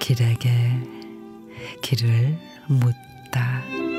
길에게 0.00 0.50
길을 1.82 2.36
묻다. 2.66 3.89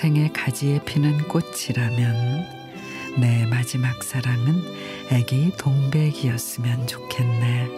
생애 0.00 0.30
가지에 0.32 0.82
피는 0.86 1.28
꽃이라면 1.28 2.46
내 3.20 3.44
마지막 3.44 4.02
사랑은 4.02 4.64
애기 5.12 5.52
동백이었으면 5.58 6.86
좋겠네. 6.86 7.68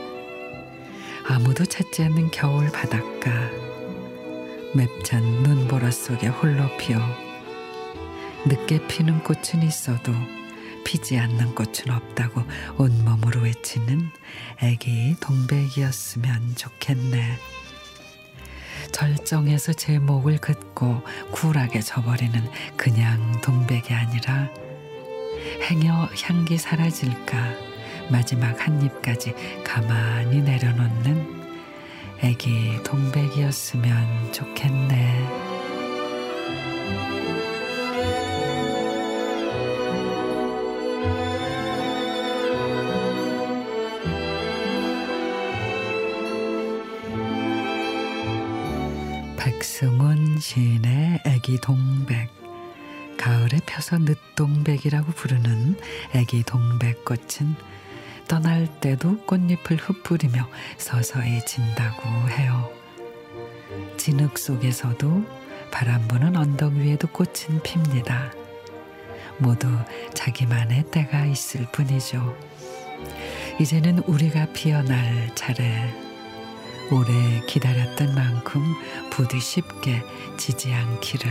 아무도 1.27 1.65
찾지 1.65 2.05
않는 2.05 2.31
겨울 2.31 2.71
바닷가 2.71 3.33
맵찬 4.73 5.25
눈보라 5.43 5.91
속에 5.91 6.29
홀로 6.29 6.69
피어 6.77 7.01
늦게 8.47 8.87
피는 8.87 9.25
꽃은 9.25 9.65
있어도 9.65 10.13
피지 10.85 11.19
않는 11.19 11.57
꽃은 11.57 11.91
없다고 11.91 12.45
온몸으로 12.79 13.41
외치는 13.41 14.11
애기 14.63 15.17
동백이었으면 15.19 16.55
좋겠네. 16.55 17.37
절정에서 19.03 19.73
제 19.73 19.99
목을 19.99 20.39
긋고 20.39 21.03
쿨하게 21.33 21.81
져버리는 21.81 22.41
그냥 22.77 23.41
동백이 23.41 23.93
아니라 23.93 24.49
행여 25.69 26.09
향기 26.23 26.57
사라질까 26.57 27.37
마지막 28.13 28.65
한 28.65 28.81
입까지 28.81 29.35
가만히 29.65 30.41
내려놓는 30.43 31.43
애기 32.21 32.81
동백이었으면 32.85 34.33
좋겠네. 34.33 35.02
백승훈 49.43 50.39
시인의 50.39 51.23
애기 51.27 51.61
동백 51.61 52.31
가을에 53.19 53.59
펴서 53.67 53.99
늦동백이라고 53.99 55.11
부르는 55.15 55.77
애기 56.15 56.45
동백꽃은 56.45 57.57
떠날 58.29 58.69
때도 58.79 59.19
꽃잎을 59.27 59.79
흩뿌리며 59.79 60.49
서서히 60.79 61.45
진다고 61.45 62.09
해요. 62.31 62.71
진흙 63.97 64.39
속에서도 64.39 65.25
바람 65.73 66.07
부는 66.07 66.37
언덕 66.37 66.75
위에도 66.75 67.09
꽃은 67.09 67.65
핍니다. 67.65 68.33
모두 69.39 69.67
자기만의 70.15 70.85
때가 70.93 71.25
있을 71.25 71.67
뿐이죠. 71.73 72.39
이제는 73.61 74.05
우리가 74.07 74.53
피어날 74.53 75.35
차례. 75.35 76.12
오래 76.93 77.41
기다렸던 77.47 78.15
만큼 78.15 78.63
부디 79.11 79.41
쉽게 79.41 80.05
지지 80.37 80.75
않기를. 80.75 81.31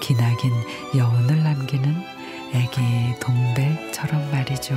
기나긴 0.00 0.52
여운을 0.94 1.42
남기는 1.42 1.94
애기 2.52 3.18
동백처럼 3.20 4.30
말이죠. 4.30 4.74